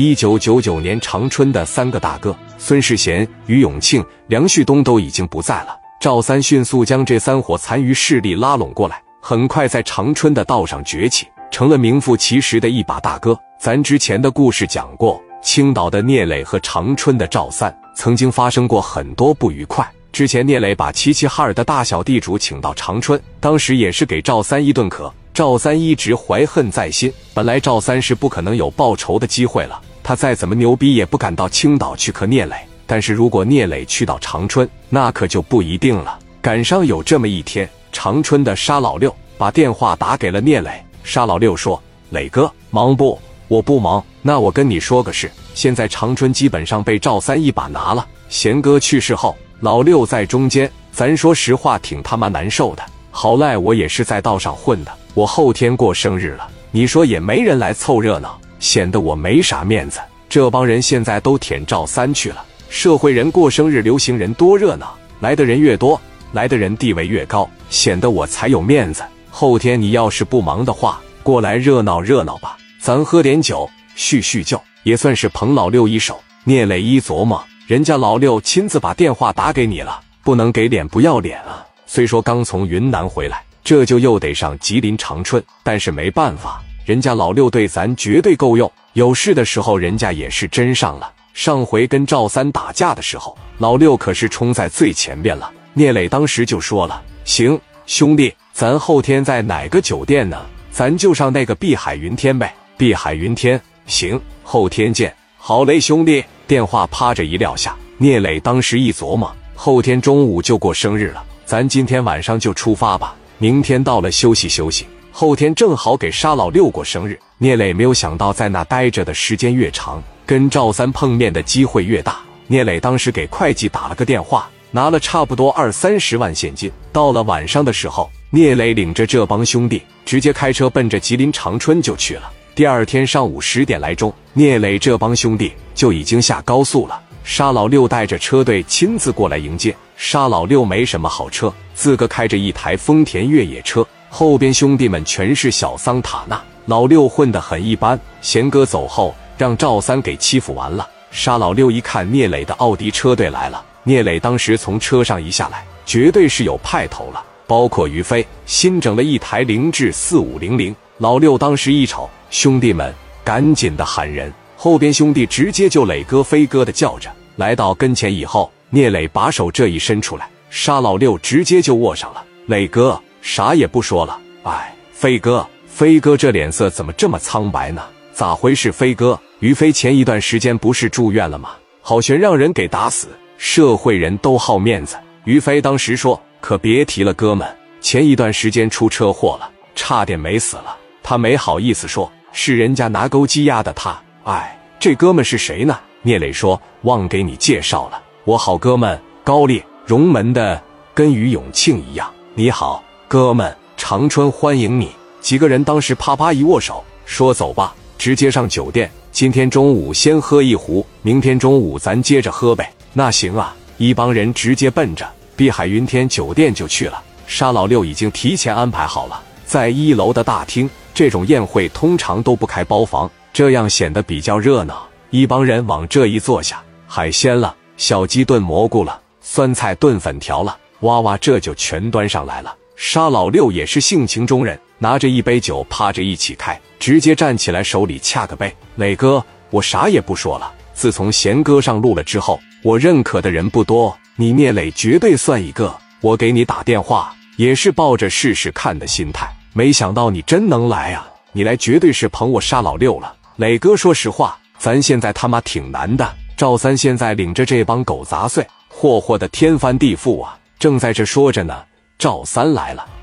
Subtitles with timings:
[0.00, 5.76] 一九九九年长春的三个大哥孙世贤、于永庆、梁旭东都已经不在了。
[6.00, 13.36] 赵三迅速将这三伙残余势力拉拢过来，很快在长春的道上崛起，成了名副其实的一把大哥。
[13.58, 19.84] 咱之前的故事讲过，青岛的聂磊和长春的赵三曾经发生过很多不愉快。
[20.12, 25.12] 之前聂磊把齐齐哈尔的大小地主请到长春，当时也是给赵三一顿磕。
[25.34, 29.80] 赵三一直怀恨在心，本来赵三是不可能有报仇的机会了。
[30.08, 32.56] 他再怎么牛逼，也不敢到青岛去磕聂磊。
[32.86, 36.18] 但是如果聂磊去到长春，那可就不一定了。
[36.40, 40.82] 赶上有这么一天，长春的沙老六把电话打给了聂磊。
[41.04, 43.20] 沙老六说：“磊哥，忙不？
[43.48, 44.02] 我不忙。
[44.22, 48.06] 那我跟你说个事，现在长春基本上被赵三一把拿了。
[48.30, 52.82] 贤哥去世后，老六在中间，咱说实话挺他妈难受的。
[53.10, 60.00] 好赖我也是在道上混的，我后天过生日了，你说也没人来凑热闹。”显得我没啥面子。
[60.28, 62.44] 这帮人现在都舔赵三去了。
[62.68, 66.00] 社会人过生日，流行人多热闹，来的人越多，
[66.32, 69.02] 来的人地位越高，显得我才有面子。
[69.30, 76.20] 后天你要是不忙的话，过来热闹热闹吧，咱喝点酒叙叙旧，也算是捧老六一手。
[76.44, 81.64] 聂磊一琢磨，人家老六亲自把电话打给你了，不能给脸不要脸啊。
[81.86, 86.62] 虽说刚从云南回来，这就又得上吉林长春，但是没办法。
[86.88, 91.12] 人家老六对咱绝对够用，有事的时候人家也是真上了。
[91.34, 95.52] 上回跟赵三打架的时候，老六可是冲在最前边了。
[95.74, 100.40] 聂磊当时就说了：“行，兄弟，咱后天在哪个酒店呢？
[100.70, 102.54] 咱就上那个碧海云天呗。
[102.78, 105.14] 碧海云天，行，后天见。
[105.36, 113.14] 好嘞，兄弟。”电话啪着一撂下，聂磊当时一琢磨：后天中午就过生日了，咱今天晚上就出发吧。
[113.36, 114.86] 明天到了休息休息。
[115.20, 122.20] 后天正好给沙老六过生日，聂磊没有想到，在那待着的时间越长，跟赵三碰面的机会越大。
[122.46, 126.70] 聂磊当时给会计打了个电话，拿了差不多二三十万现金。
[126.92, 132.30] 到了晚上的时候，聂磊领着这帮兄弟直接开车奔着吉林长春就去了。
[132.54, 136.96] 第二天上午十点来钟，聂磊这帮兄弟就已经下高速了。
[137.24, 139.74] 沙老六带着车队亲自过来迎接。
[139.96, 143.84] 沙老六没什么好车，自个开着一台丰田越野车。
[144.08, 147.98] 后边兄弟们全是小桑塔纳，老六混得很一般。
[148.20, 150.88] 贤哥走后，让赵三给欺负完了。
[151.10, 157.24] 沙老六一看聂磊的奥迪车队来了，聂磊当时从车上一下来，绝对是有派头了。
[157.46, 164.32] 包括于飞新整了一台凌志四五零零，老六当时一瞅，兄弟们赶紧的喊人。
[164.54, 173.00] 后边兄弟直接就磊哥、飞哥的叫着，来到跟前以后，聂磊把手这一伸出来，沙老六直接就握上了，磊哥。
[173.28, 177.82] 啥也不说了，哎，飞哥，飞哥这脸色怎么这么苍白呢？
[178.14, 178.72] 咋回事？
[178.72, 181.50] 飞哥，于飞前一段时间不是住院了吗？
[181.82, 184.96] 好悬让人给打死，社会人都好面子。
[185.24, 187.46] 于飞当时说：“可别提了，哥们，
[187.82, 190.74] 前一段时间出车祸了，差点没死了。”
[191.04, 193.94] 他没好意思说，是人家拿钩机压的他。
[194.24, 195.78] 哎，这哥们是谁呢？
[196.00, 200.60] 聂磊说：“忘给你介绍了，我好哥们高烈，荣门的，
[200.94, 202.10] 跟于永庆一样。
[202.34, 204.90] 你好。”哥们，长春欢迎你！
[205.18, 208.90] 几个人当时啪啪一握手，说走吧，直接上酒店。
[209.10, 212.70] 今天中午先喝一壶，明天中午咱接着喝呗。
[212.92, 217.02] 那行啊，一帮人直接奔着碧海云天酒店就去了。
[217.26, 224.86] 沙老六已经提前安排好了，在一楼的大厅，这种宴会通常都不开包房，这样显得比较热闹。
[225.08, 232.54] 一帮人往这一坐下，海鲜了，小鸡炖蘑菇了，酸菜炖粉条了，哇哇，这就全端上来了。
[232.80, 238.54] 沙老六也是性情中人，拿着一杯酒，趴着一起开，直接站起来，手里掐个杯。
[238.76, 240.52] 磊哥，我啥也不说了。
[240.74, 245.76] 自从贤哥上路了之后，我认可的人不多，你聂磊绝对算一个。
[246.00, 251.04] 我给你打电话也是抱着试试看的心态，没想到你真能来啊！
[251.32, 253.12] 你来绝对是捧我沙老六了。
[253.38, 256.08] 磊哥，说实话，咱现在他妈挺难的。
[256.36, 261.64] 赵三现在领着这帮狗杂碎，霍霍的天翻地覆啊，正在这说着呢。
[261.98, 262.97] 赵三来了。